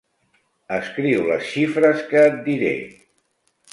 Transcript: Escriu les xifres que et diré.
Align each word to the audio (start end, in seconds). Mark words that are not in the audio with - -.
Escriu 0.77 1.21
les 1.29 1.45
xifres 1.49 2.03
que 2.09 2.25
et 2.31 2.41
diré. 2.49 2.73